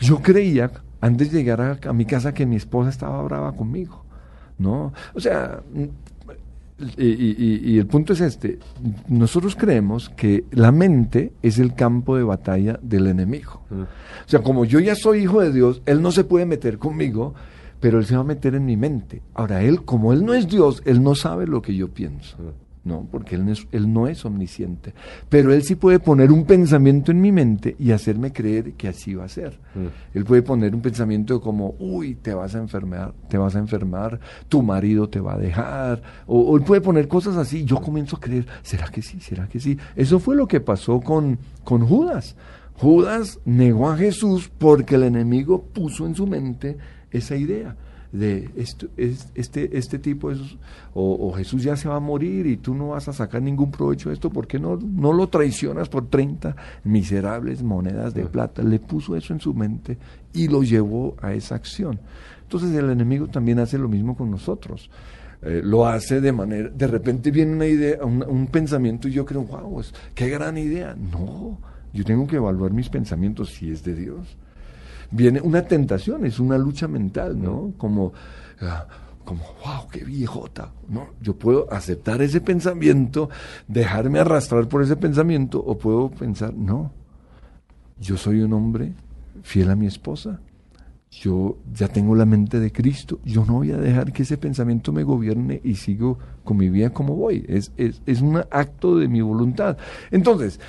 Yo 0.00 0.20
creía, 0.22 0.70
antes 1.00 1.30
de 1.32 1.38
llegar 1.38 1.60
a, 1.60 1.78
a 1.88 1.92
mi 1.92 2.04
casa, 2.04 2.32
que 2.34 2.46
mi 2.46 2.56
esposa 2.56 2.90
estaba 2.90 3.22
brava 3.22 3.52
conmigo. 3.52 4.04
¿No? 4.58 4.92
O 5.14 5.20
sea, 5.20 5.62
mm, 5.72 5.84
y, 6.98 7.72
y- 7.74 7.78
el 7.78 7.86
punto 7.86 8.14
es 8.14 8.20
este, 8.22 8.58
nosotros 9.08 9.54
creemos 9.54 10.08
que 10.10 10.44
la 10.50 10.72
mente 10.72 11.32
es 11.42 11.58
el 11.58 11.74
campo 11.74 12.16
de 12.16 12.22
batalla 12.22 12.78
del 12.82 13.06
enemigo. 13.06 13.62
Mm. 13.70 13.80
O 13.82 13.86
sea, 14.28 14.42
como 14.42 14.64
yo 14.64 14.80
ya 14.80 14.94
soy 14.94 15.20
hijo 15.22 15.40
de 15.40 15.52
Dios, 15.52 15.82
Él 15.86 16.00
no 16.00 16.10
se 16.10 16.24
puede 16.24 16.46
meter 16.46 16.78
conmigo, 16.78 17.34
pero 17.80 17.98
Él 17.98 18.06
se 18.06 18.14
va 18.14 18.22
a 18.22 18.24
meter 18.24 18.54
en 18.54 18.64
mi 18.66 18.76
mente. 18.76 19.22
Ahora, 19.34 19.62
Él, 19.62 19.82
como 19.84 20.12
Él 20.12 20.24
no 20.24 20.32
es 20.34 20.48
Dios, 20.48 20.82
Él 20.86 21.02
no 21.02 21.14
sabe 21.14 21.46
lo 21.46 21.60
que 21.62 21.74
yo 21.74 21.88
pienso. 21.88 22.36
No, 22.82 23.06
porque 23.10 23.34
él 23.34 23.44
no, 23.44 23.52
es, 23.52 23.66
él 23.72 23.92
no 23.92 24.08
es 24.08 24.24
omnisciente. 24.24 24.94
Pero 25.28 25.52
él 25.52 25.62
sí 25.62 25.74
puede 25.74 25.98
poner 25.98 26.32
un 26.32 26.44
pensamiento 26.44 27.12
en 27.12 27.20
mi 27.20 27.30
mente 27.30 27.76
y 27.78 27.90
hacerme 27.90 28.32
creer 28.32 28.72
que 28.72 28.88
así 28.88 29.14
va 29.14 29.24
a 29.24 29.28
ser. 29.28 29.58
Mm. 29.74 30.16
Él 30.16 30.24
puede 30.24 30.40
poner 30.40 30.74
un 30.74 30.80
pensamiento 30.80 31.42
como, 31.42 31.74
uy, 31.78 32.14
te 32.14 32.32
vas 32.32 32.54
a 32.54 32.58
enfermar, 32.58 33.12
te 33.28 33.36
vas 33.36 33.54
a 33.54 33.58
enfermar, 33.58 34.18
tu 34.48 34.62
marido 34.62 35.10
te 35.10 35.20
va 35.20 35.34
a 35.34 35.38
dejar. 35.38 36.02
O, 36.26 36.40
o 36.40 36.56
él 36.56 36.64
puede 36.64 36.80
poner 36.80 37.06
cosas 37.06 37.36
así. 37.36 37.64
Yo 37.64 37.76
comienzo 37.82 38.16
a 38.16 38.20
creer, 38.20 38.46
¿será 38.62 38.88
que 38.88 39.02
sí? 39.02 39.20
¿Será 39.20 39.46
que 39.46 39.60
sí? 39.60 39.76
Eso 39.94 40.18
fue 40.18 40.34
lo 40.34 40.48
que 40.48 40.60
pasó 40.60 41.00
con, 41.00 41.38
con 41.64 41.86
Judas. 41.86 42.34
Judas 42.74 43.40
negó 43.44 43.90
a 43.90 43.96
Jesús 43.98 44.50
porque 44.56 44.94
el 44.94 45.02
enemigo 45.02 45.62
puso 45.62 46.06
en 46.06 46.14
su 46.14 46.26
mente 46.26 46.78
esa 47.10 47.36
idea 47.36 47.76
de 48.12 48.50
esto, 48.56 48.88
es, 48.96 49.30
este, 49.34 49.76
este 49.78 49.98
tipo 49.98 50.30
es, 50.30 50.38
o, 50.94 51.28
o 51.28 51.32
Jesús 51.32 51.62
ya 51.62 51.76
se 51.76 51.88
va 51.88 51.96
a 51.96 52.00
morir 52.00 52.46
y 52.46 52.56
tú 52.56 52.74
no 52.74 52.88
vas 52.88 53.08
a 53.08 53.12
sacar 53.12 53.40
ningún 53.40 53.70
provecho 53.70 54.08
de 54.08 54.14
esto, 54.14 54.30
¿por 54.30 54.46
qué 54.46 54.58
no, 54.58 54.76
no 54.76 55.12
lo 55.12 55.28
traicionas 55.28 55.88
por 55.88 56.08
30 56.08 56.56
miserables 56.84 57.62
monedas 57.62 58.14
de 58.14 58.26
plata? 58.26 58.62
Le 58.62 58.80
puso 58.80 59.16
eso 59.16 59.32
en 59.32 59.40
su 59.40 59.54
mente 59.54 59.96
y 60.32 60.48
lo 60.48 60.62
llevó 60.62 61.16
a 61.20 61.32
esa 61.32 61.54
acción. 61.54 62.00
Entonces 62.42 62.74
el 62.74 62.90
enemigo 62.90 63.28
también 63.28 63.60
hace 63.60 63.78
lo 63.78 63.88
mismo 63.88 64.16
con 64.16 64.30
nosotros. 64.30 64.90
Eh, 65.42 65.62
lo 65.64 65.86
hace 65.86 66.20
de 66.20 66.32
manera, 66.32 66.68
de 66.68 66.86
repente 66.86 67.30
viene 67.30 67.52
una 67.52 67.66
idea, 67.66 68.04
un, 68.04 68.22
un 68.22 68.48
pensamiento 68.48 69.08
y 69.08 69.12
yo 69.12 69.24
creo, 69.24 69.42
wow, 69.44 69.80
es, 69.80 69.94
qué 70.14 70.28
gran 70.28 70.58
idea. 70.58 70.96
No, 70.96 71.58
yo 71.92 72.04
tengo 72.04 72.26
que 72.26 72.36
evaluar 72.36 72.72
mis 72.72 72.88
pensamientos 72.88 73.50
si 73.50 73.70
es 73.70 73.84
de 73.84 73.94
Dios 73.94 74.36
viene 75.10 75.40
una 75.40 75.62
tentación, 75.62 76.24
es 76.24 76.38
una 76.38 76.58
lucha 76.58 76.88
mental, 76.88 77.40
¿no? 77.40 77.72
Como, 77.76 78.12
ah, 78.60 78.86
como, 79.24 79.42
wow, 79.64 79.88
qué 79.90 80.04
viejota, 80.04 80.72
¿no? 80.88 81.08
Yo 81.20 81.36
puedo 81.36 81.72
aceptar 81.72 82.22
ese 82.22 82.40
pensamiento, 82.40 83.28
dejarme 83.68 84.20
arrastrar 84.20 84.68
por 84.68 84.82
ese 84.82 84.96
pensamiento, 84.96 85.62
o 85.64 85.78
puedo 85.78 86.10
pensar, 86.10 86.54
no, 86.54 86.92
yo 87.98 88.16
soy 88.16 88.42
un 88.42 88.52
hombre 88.52 88.92
fiel 89.42 89.70
a 89.70 89.76
mi 89.76 89.86
esposa, 89.86 90.40
yo 91.10 91.58
ya 91.72 91.88
tengo 91.88 92.14
la 92.14 92.24
mente 92.24 92.60
de 92.60 92.70
Cristo, 92.70 93.18
yo 93.24 93.44
no 93.44 93.54
voy 93.54 93.72
a 93.72 93.76
dejar 93.76 94.12
que 94.12 94.22
ese 94.22 94.38
pensamiento 94.38 94.92
me 94.92 95.02
gobierne 95.02 95.60
y 95.64 95.74
sigo 95.74 96.18
con 96.44 96.56
mi 96.56 96.68
vida 96.68 96.90
como 96.90 97.16
voy, 97.16 97.44
es, 97.48 97.72
es, 97.76 98.00
es 98.06 98.20
un 98.20 98.36
acto 98.50 98.96
de 98.96 99.08
mi 99.08 99.20
voluntad. 99.20 99.76
Entonces, 100.12 100.60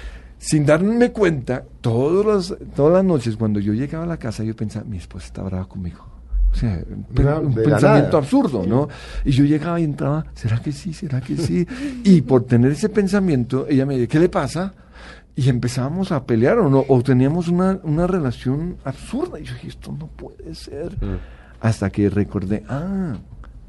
sin 0.42 0.66
darme 0.66 1.12
cuenta, 1.12 1.64
todas 1.82 2.26
las, 2.26 2.60
todas 2.76 2.94
las 2.94 3.06
noches 3.06 3.38
cuando 3.38 3.60
yo 3.60 3.74
llegaba 3.74 4.06
a 4.06 4.08
la 4.08 4.18
casa, 4.18 4.44
yo 4.44 4.56
pensaba, 4.56 4.84
mi 4.86 4.98
esposa 4.98 5.28
está 5.28 5.44
brava 5.44 5.66
conmigo. 5.66 6.04
O 6.52 6.56
sea, 6.56 6.84
un, 6.90 7.54
pensamiento 7.54 7.80
nada. 7.80 8.18
absurdo, 8.18 8.66
¿no? 8.66 8.90
Y 9.24 9.32
yo 9.32 9.46
llegaba 9.46 9.80
y 9.80 9.84
entraba, 9.84 10.26
¿será 10.34 10.60
que 10.60 10.72
sí? 10.72 10.94
¿Será 10.94 11.22
que 11.22 11.38
sí? 11.38 11.66
Y 12.04 12.22
por 12.24 12.44
tener 12.46 12.72
ese 12.72 12.90
pensamiento, 12.90 13.68
ella 13.70 13.86
me 13.86 13.94
dice, 13.94 14.08
¿qué 14.08 14.20
le 14.20 14.30
pasa? 14.30 14.74
Y 15.36 15.48
empezábamos 15.48 16.12
a 16.12 16.26
pelear 16.26 16.58
o, 16.58 16.70
no, 16.72 16.86
o 16.88 17.02
teníamos 17.04 17.48
una, 17.48 17.80
una 17.84 18.08
relación 18.08 18.78
absurda. 18.84 19.40
Y 19.40 19.44
yo 19.44 19.54
dije, 19.54 19.68
esto 19.68 19.96
no 19.98 20.08
puede 20.08 20.56
ser. 20.56 20.98
Hasta 21.62 21.92
que 21.92 22.10
recordé, 22.10 22.64
ah, 22.68 23.14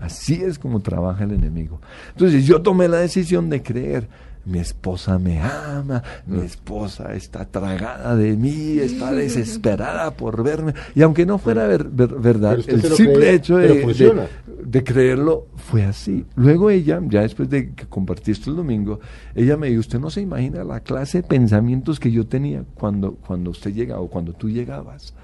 así 0.01 0.43
es 0.43 0.59
como 0.59 0.81
trabaja 0.81 1.25
el 1.25 1.33
enemigo. 1.33 1.83
Entonces 2.13 2.47
yo 2.47 2.63
tomé 2.63 2.89
la 2.89 2.97
decisión 2.97 3.51
de 3.51 3.63
creer. 3.63 4.09
Mi 4.45 4.59
esposa 4.59 5.21
me 5.21 5.39
ama, 5.41 6.03
mi 6.27 6.41
esposa 6.41 7.15
está 7.15 7.45
tragada 7.45 8.17
de 8.17 8.37
mí, 8.37 8.79
está 8.81 9.13
desesperada 9.13 10.11
por 10.13 10.43
verme. 10.43 10.75
Y 10.97 11.03
aunque 11.03 11.25
no 11.25 11.39
fuera 11.39 11.67
ver- 11.69 11.89
ver- 11.89 12.15
verdad, 12.19 12.55
el 12.67 12.83
simple 12.83 13.15
cree, 13.15 13.35
hecho 13.35 13.57
de, 13.59 13.69
de, 13.69 13.83
funciona. 13.83 14.27
de 14.65 14.83
creerlo 14.83 15.47
fue 15.57 15.85
así. 15.85 16.27
Luego 16.35 16.71
ella, 16.71 17.01
ya 17.09 17.21
después 17.23 17.49
de 17.51 17.71
que 17.73 17.87
compartí 17.87 18.33
esto 18.33 18.51
el 18.51 18.57
domingo, 18.57 18.99
ella 19.37 19.57
me 19.57 19.69
dijo, 19.69 19.79
usted 19.79 20.01
no 20.01 20.11
se 20.11 20.21
imagina 20.23 20.65
la 20.65 20.81
clase 20.81 21.19
de 21.23 21.29
pensamientos 21.29 22.01
que 22.01 22.11
yo 22.11 22.27
tenía 22.27 22.65
cuando, 22.75 23.13
cuando 23.15 23.51
usted 23.51 23.73
llegaba 23.73 24.01
o 24.01 24.09
cuando 24.09 24.33
tú 24.33 24.51
llegabas. 24.51 25.15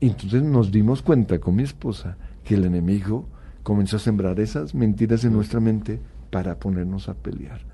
Entonces 0.00 0.42
nos 0.42 0.72
dimos 0.72 1.02
cuenta 1.02 1.38
con 1.38 1.54
mi 1.56 1.64
esposa 1.64 2.16
que 2.44 2.54
el 2.54 2.64
enemigo 2.64 3.26
comenzó 3.62 3.96
a 3.96 4.00
sembrar 4.00 4.40
esas 4.40 4.74
mentiras 4.74 5.22
en 5.24 5.34
nuestra 5.34 5.60
mente 5.60 6.00
para 6.30 6.54
ponernos 6.58 7.10
a 7.10 7.14
pelear. 7.14 7.67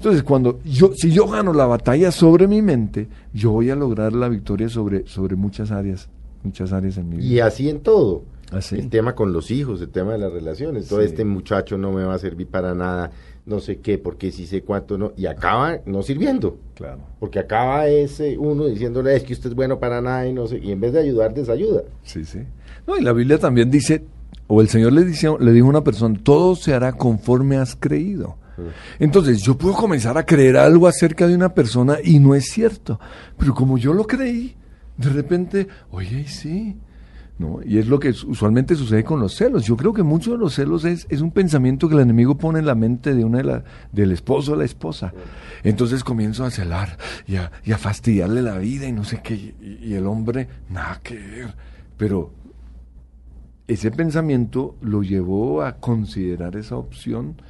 Entonces, 0.00 0.22
cuando 0.22 0.60
yo, 0.64 0.92
si 0.94 1.10
yo 1.12 1.26
gano 1.28 1.52
la 1.52 1.66
batalla 1.66 2.10
sobre 2.10 2.46
mi 2.48 2.62
mente, 2.62 3.06
yo 3.34 3.50
voy 3.50 3.68
a 3.68 3.76
lograr 3.76 4.14
la 4.14 4.30
victoria 4.30 4.70
sobre, 4.70 5.06
sobre 5.06 5.36
muchas 5.36 5.70
áreas, 5.70 6.08
muchas 6.42 6.72
áreas 6.72 6.96
en 6.96 7.10
mi 7.10 7.16
vida. 7.18 7.26
Y 7.26 7.40
así 7.40 7.68
en 7.68 7.80
todo. 7.80 8.22
Así. 8.50 8.76
El 8.76 8.88
tema 8.88 9.14
con 9.14 9.34
los 9.34 9.50
hijos, 9.50 9.80
el 9.82 9.90
tema 9.90 10.12
de 10.12 10.18
las 10.18 10.32
relaciones. 10.32 10.88
Todo 10.88 11.00
Sí. 11.00 11.06
este 11.06 11.26
muchacho 11.26 11.76
no 11.76 11.92
me 11.92 12.02
va 12.02 12.14
a 12.14 12.18
servir 12.18 12.46
para 12.46 12.74
nada, 12.74 13.10
no 13.44 13.60
sé 13.60 13.76
qué, 13.80 13.98
porque 13.98 14.32
sí 14.32 14.46
sé 14.46 14.62
cuánto 14.62 14.96
no. 14.96 15.12
Y 15.18 15.26
acaba 15.26 15.80
no 15.84 16.02
sirviendo. 16.02 16.56
Claro. 16.76 17.00
Porque 17.20 17.38
acaba 17.38 17.86
ese 17.86 18.38
uno 18.38 18.64
diciéndole 18.66 19.14
es 19.14 19.22
que 19.24 19.34
usted 19.34 19.50
es 19.50 19.54
bueno 19.54 19.78
para 19.78 20.00
nada 20.00 20.26
y 20.26 20.32
no 20.32 20.46
sé. 20.46 20.58
Y 20.60 20.72
en 20.72 20.80
vez 20.80 20.94
de 20.94 21.00
ayudar, 21.00 21.34
desayuda. 21.34 21.82
Sí, 22.04 22.24
sí. 22.24 22.38
No, 22.86 22.96
y 22.96 23.02
la 23.02 23.12
Biblia 23.12 23.38
también 23.38 23.70
dice, 23.70 24.02
o 24.46 24.62
el 24.62 24.68
Señor 24.68 24.94
le, 24.94 25.04
dice, 25.04 25.28
le 25.38 25.52
dijo 25.52 25.66
a 25.66 25.70
una 25.70 25.84
persona, 25.84 26.18
todo 26.22 26.56
se 26.56 26.72
hará 26.72 26.94
conforme 26.94 27.58
has 27.58 27.76
creído. 27.76 28.36
Entonces, 28.98 29.42
yo 29.42 29.56
puedo 29.56 29.74
comenzar 29.74 30.16
a 30.18 30.24
creer 30.24 30.56
algo 30.56 30.86
acerca 30.86 31.26
de 31.26 31.34
una 31.34 31.54
persona 31.54 31.98
y 32.02 32.18
no 32.18 32.34
es 32.34 32.50
cierto. 32.50 32.98
Pero 33.36 33.54
como 33.54 33.78
yo 33.78 33.92
lo 33.92 34.06
creí, 34.06 34.56
de 34.96 35.08
repente, 35.08 35.68
oye, 35.90 36.26
sí. 36.28 36.76
¿No? 37.38 37.60
Y 37.64 37.78
es 37.78 37.86
lo 37.86 37.98
que 37.98 38.10
usualmente 38.10 38.76
sucede 38.76 39.02
con 39.02 39.18
los 39.18 39.34
celos. 39.34 39.64
Yo 39.64 39.74
creo 39.74 39.94
que 39.94 40.02
mucho 40.02 40.32
de 40.32 40.36
los 40.36 40.54
celos 40.54 40.84
es, 40.84 41.06
es 41.08 41.22
un 41.22 41.30
pensamiento 41.30 41.88
que 41.88 41.94
el 41.94 42.02
enemigo 42.02 42.36
pone 42.36 42.58
en 42.58 42.66
la 42.66 42.74
mente 42.74 43.14
de 43.14 43.24
una 43.24 43.38
de 43.38 43.44
la, 43.44 43.64
del 43.92 44.12
esposo 44.12 44.52
o 44.52 44.56
la 44.56 44.66
esposa. 44.66 45.14
Entonces 45.64 46.04
comienzo 46.04 46.44
a 46.44 46.50
celar 46.50 46.98
y 47.26 47.36
a, 47.36 47.50
y 47.64 47.72
a 47.72 47.78
fastidiarle 47.78 48.42
la 48.42 48.58
vida 48.58 48.86
y 48.86 48.92
no 48.92 49.04
sé 49.04 49.22
qué. 49.22 49.34
Y, 49.34 49.78
y 49.82 49.94
el 49.94 50.06
hombre, 50.06 50.48
nada 50.68 51.00
que 51.02 51.14
ver. 51.14 51.54
Pero 51.96 52.30
ese 53.70 53.90
pensamiento 53.90 54.76
lo 54.82 55.02
llevó 55.02 55.62
a 55.62 55.76
considerar 55.76 56.56
esa 56.56 56.76
opción 56.76 57.40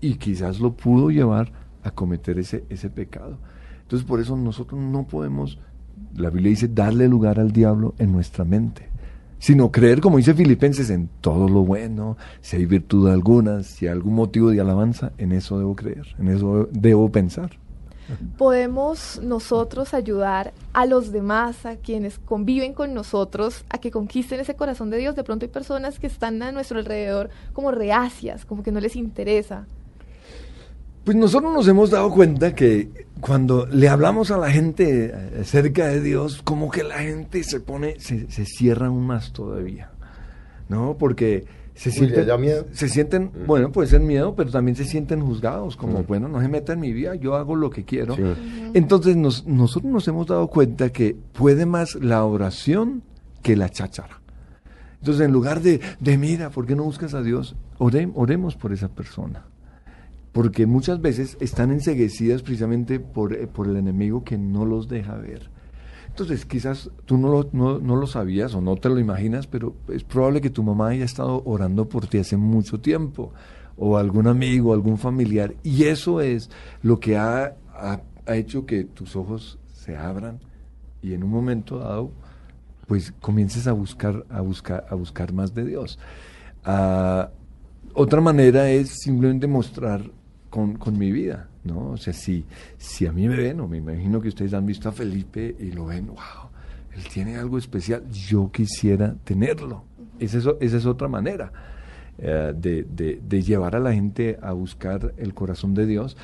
y 0.00 0.14
quizás 0.14 0.60
lo 0.60 0.72
pudo 0.72 1.10
llevar 1.10 1.52
a 1.82 1.90
cometer 1.90 2.38
ese, 2.38 2.64
ese 2.68 2.90
pecado. 2.90 3.38
Entonces 3.82 4.06
por 4.06 4.20
eso 4.20 4.36
nosotros 4.36 4.80
no 4.80 5.06
podemos, 5.06 5.58
la 6.16 6.30
Biblia 6.30 6.50
dice, 6.50 6.68
darle 6.68 7.08
lugar 7.08 7.38
al 7.38 7.52
diablo 7.52 7.94
en 7.98 8.12
nuestra 8.12 8.44
mente, 8.44 8.88
sino 9.38 9.70
creer, 9.70 10.00
como 10.00 10.16
dice 10.16 10.34
Filipenses, 10.34 10.90
en 10.90 11.08
todo 11.20 11.48
lo 11.48 11.64
bueno, 11.64 12.16
si 12.40 12.56
hay 12.56 12.66
virtud 12.66 13.08
alguna, 13.08 13.62
si 13.62 13.86
hay 13.86 13.92
algún 13.92 14.14
motivo 14.14 14.50
de 14.50 14.60
alabanza, 14.60 15.12
en 15.18 15.32
eso 15.32 15.58
debo 15.58 15.76
creer, 15.76 16.06
en 16.18 16.28
eso 16.28 16.68
debo 16.72 17.10
pensar. 17.12 17.58
podemos 18.38 19.20
nosotros 19.22 19.94
ayudar 19.94 20.52
a 20.72 20.86
los 20.86 21.12
demás, 21.12 21.66
a 21.66 21.76
quienes 21.76 22.18
conviven 22.18 22.72
con 22.72 22.94
nosotros, 22.94 23.64
a 23.68 23.78
que 23.78 23.90
conquisten 23.90 24.40
ese 24.40 24.56
corazón 24.56 24.90
de 24.90 24.98
Dios. 24.98 25.14
De 25.14 25.24
pronto 25.24 25.44
hay 25.44 25.50
personas 25.50 25.98
que 25.98 26.06
están 26.06 26.42
a 26.42 26.52
nuestro 26.52 26.78
alrededor 26.78 27.30
como 27.52 27.70
reacias, 27.70 28.44
como 28.44 28.62
que 28.62 28.72
no 28.72 28.80
les 28.80 28.96
interesa. 28.96 29.66
Pues 31.06 31.16
nosotros 31.16 31.52
nos 31.54 31.66
hemos 31.68 31.90
dado 31.90 32.10
cuenta 32.10 32.52
que 32.54 33.06
cuando 33.20 33.64
le 33.66 33.88
hablamos 33.88 34.32
a 34.32 34.38
la 34.38 34.50
gente 34.50 35.06
eh, 35.14 35.38
acerca 35.40 35.86
de 35.86 36.00
Dios, 36.02 36.42
como 36.42 36.68
que 36.68 36.82
la 36.82 36.98
gente 36.98 37.44
se 37.44 37.60
pone, 37.60 37.94
se, 38.00 38.28
se 38.28 38.44
cierra 38.44 38.88
aún 38.88 39.06
más 39.06 39.32
todavía, 39.32 39.92
¿no? 40.68 40.96
Porque 40.98 41.44
se 41.76 41.90
Uy, 41.90 42.08
¿le 42.08 42.14
sienten, 42.16 42.40
miedo? 42.40 42.66
se 42.72 42.88
sienten, 42.88 43.30
bueno, 43.46 43.70
puede 43.70 43.86
ser 43.88 44.00
miedo, 44.00 44.34
pero 44.34 44.50
también 44.50 44.74
se 44.76 44.84
sienten 44.84 45.20
juzgados, 45.20 45.76
como, 45.76 46.00
Mm. 46.00 46.06
bueno, 46.08 46.26
no 46.28 46.40
se 46.40 46.48
meta 46.48 46.72
en 46.72 46.80
mi 46.80 46.92
vida, 46.92 47.14
yo 47.14 47.36
hago 47.36 47.54
lo 47.54 47.70
que 47.70 47.84
quiero. 47.84 48.16
Sí. 48.16 48.22
Entonces 48.74 49.14
nos- 49.16 49.46
nosotros 49.46 49.92
nos 49.92 50.08
hemos 50.08 50.26
dado 50.26 50.48
cuenta 50.48 50.88
que 50.90 51.14
puede 51.34 51.66
más 51.66 51.94
la 51.94 52.24
oración 52.24 53.04
que 53.42 53.54
la 53.54 53.68
cháchara. 53.68 54.20
Entonces 54.98 55.24
en 55.24 55.30
lugar 55.32 55.60
de, 55.62 55.80
de 56.00 56.18
mira, 56.18 56.50
¿por 56.50 56.66
qué 56.66 56.74
no 56.74 56.82
buscas 56.82 57.14
a 57.14 57.22
Dios? 57.22 57.54
Ore- 57.78 58.10
oremos 58.16 58.56
por 58.56 58.72
esa 58.72 58.88
persona 58.88 59.44
porque 60.36 60.66
muchas 60.66 61.00
veces 61.00 61.38
están 61.40 61.70
enseguecidas 61.70 62.42
precisamente 62.42 63.00
por, 63.00 63.32
eh, 63.32 63.46
por 63.46 63.68
el 63.68 63.76
enemigo 63.78 64.22
que 64.22 64.36
no 64.36 64.66
los 64.66 64.86
deja 64.86 65.14
ver. 65.14 65.48
Entonces, 66.08 66.44
quizás 66.44 66.90
tú 67.06 67.16
no 67.16 67.30
lo, 67.30 67.48
no, 67.52 67.78
no 67.78 67.96
lo 67.96 68.06
sabías 68.06 68.54
o 68.54 68.60
no 68.60 68.76
te 68.76 68.90
lo 68.90 68.98
imaginas, 68.98 69.46
pero 69.46 69.74
es 69.88 70.04
probable 70.04 70.42
que 70.42 70.50
tu 70.50 70.62
mamá 70.62 70.88
haya 70.88 71.06
estado 71.06 71.40
orando 71.46 71.88
por 71.88 72.06
ti 72.06 72.18
hace 72.18 72.36
mucho 72.36 72.78
tiempo, 72.80 73.32
o 73.78 73.96
algún 73.96 74.26
amigo, 74.26 74.74
algún 74.74 74.98
familiar, 74.98 75.54
y 75.62 75.84
eso 75.84 76.20
es 76.20 76.50
lo 76.82 77.00
que 77.00 77.16
ha, 77.16 77.54
ha- 77.74 78.02
ha 78.26 78.36
hecho 78.36 78.66
que 78.66 78.84
tus 78.84 79.16
ojos 79.16 79.58
se 79.72 79.96
abran 79.96 80.38
y 81.00 81.14
en 81.14 81.24
un 81.24 81.30
momento 81.30 81.78
dado, 81.78 82.10
pues 82.86 83.10
comiences 83.22 83.66
a 83.66 83.72
buscar, 83.72 84.26
a 84.28 84.42
buscar, 84.42 84.84
a 84.90 84.96
buscar 84.96 85.32
más 85.32 85.54
de 85.54 85.64
Dios. 85.64 85.98
Ah, 86.62 87.30
otra 87.94 88.20
manera 88.20 88.68
es 88.68 88.90
simplemente 89.00 89.46
mostrar 89.46 90.10
con, 90.56 90.76
con 90.78 90.98
mi 90.98 91.12
vida, 91.12 91.48
¿no? 91.64 91.90
O 91.90 91.96
sea, 91.98 92.14
si, 92.14 92.44
si 92.78 93.06
a 93.06 93.12
mí 93.12 93.28
me 93.28 93.36
ven, 93.36 93.60
o 93.60 93.68
me 93.68 93.76
imagino 93.76 94.20
que 94.22 94.28
ustedes 94.28 94.54
han 94.54 94.64
visto 94.64 94.88
a 94.88 94.92
Felipe 94.92 95.54
y 95.60 95.70
lo 95.72 95.84
ven, 95.86 96.06
wow, 96.06 96.48
él 96.96 97.04
tiene 97.12 97.36
algo 97.36 97.58
especial, 97.58 98.02
yo 98.10 98.50
quisiera 98.50 99.14
tenerlo. 99.22 99.84
Esa 100.18 100.38
es, 100.38 100.46
o- 100.46 100.56
esa 100.60 100.78
es 100.78 100.86
otra 100.86 101.08
manera. 101.08 101.52
eh, 102.18 102.54
de, 102.56 102.84
de- 102.84 103.20
de 103.28 103.42
llevar 103.42 103.76
a 103.76 103.78
la 103.78 103.92
gente 103.92 104.38
a 104.40 104.52
buscar 104.52 105.12
el 105.18 105.34
corazón 105.34 105.74
de 105.74 105.84
Dios, 105.84 106.16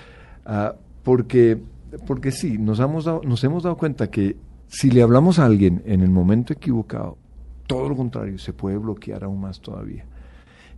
ah, 0.46 0.74
porque, 1.02 1.58
porque 2.06 2.30
sí, 2.30 2.56
nos 2.56 2.80
hemos, 2.80 3.04
dado, 3.04 3.20
nos 3.24 3.44
hemos 3.44 3.62
dado 3.64 3.76
cuenta 3.76 4.10
que 4.10 4.36
si 4.68 4.90
le 4.90 5.02
hablamos 5.02 5.38
a 5.38 5.44
alguien 5.44 5.82
en 5.84 6.00
el 6.00 6.08
momento 6.08 6.54
equivocado, 6.54 7.18
todo 7.66 7.90
lo 7.90 7.94
contrario, 7.96 8.38
se 8.38 8.54
puede 8.54 8.78
bloquear 8.78 9.24
aún 9.24 9.42
más 9.42 9.60
todavía. 9.60 10.06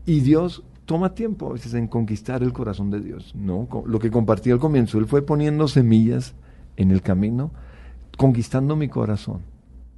Y 0.05 0.19
Dios 0.19 0.65
toma 0.85 1.15
tiempo 1.15 1.49
a 1.49 1.53
veces 1.55 1.75
en 1.75 1.87
conquistar 1.89 2.43
el 2.43 2.53
corazón 2.53 2.91
de 2.91 3.01
Dios, 3.01 3.35
¿no? 3.35 3.69
Lo 3.87 3.99
que 3.99 4.11
compartí 4.11 4.51
al 4.51 4.59
comienzo, 4.59 4.99
Él 4.99 5.07
fue 5.07 5.23
poniendo 5.23 5.69
semillas 5.69 6.35
en 6.77 6.91
el 6.91 7.03
camino, 7.03 7.51
conquistando 8.17 8.77
mi 8.77 8.89
corazón. 8.89 9.43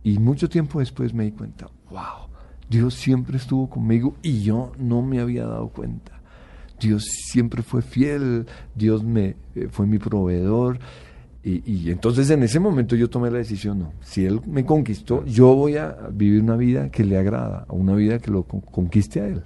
Y 0.02 0.18
mucho 0.18 0.48
tiempo 0.48 0.78
después 0.80 1.12
me 1.14 1.24
di 1.24 1.32
cuenta, 1.32 1.68
wow, 1.90 2.28
Dios 2.70 2.94
siempre 2.94 3.36
estuvo 3.36 3.68
conmigo 3.68 4.14
y 4.22 4.42
yo 4.42 4.72
no 4.78 5.02
me 5.02 5.20
había 5.20 5.46
dado 5.46 5.68
cuenta. 5.68 6.12
Dios 6.80 7.04
siempre 7.04 7.62
fue 7.62 7.82
fiel, 7.82 8.46
Dios 8.74 9.02
me 9.02 9.36
eh, 9.54 9.68
fue 9.70 9.86
mi 9.86 9.98
proveedor. 9.98 10.78
Y, 11.42 11.62
y 11.70 11.90
entonces 11.92 12.28
en 12.30 12.42
ese 12.42 12.58
momento 12.58 12.96
yo 12.96 13.08
tomé 13.08 13.30
la 13.30 13.38
decisión, 13.38 13.78
no, 13.78 13.92
si 14.00 14.26
Él 14.26 14.40
me 14.46 14.64
conquistó, 14.64 15.24
yo 15.26 15.54
voy 15.54 15.76
a 15.76 15.96
vivir 16.12 16.42
una 16.42 16.56
vida 16.56 16.90
que 16.90 17.04
le 17.04 17.16
agrada, 17.16 17.66
una 17.68 17.94
vida 17.94 18.18
que 18.18 18.32
lo 18.32 18.42
con- 18.42 18.62
conquiste 18.62 19.20
a 19.20 19.28
Él. 19.28 19.44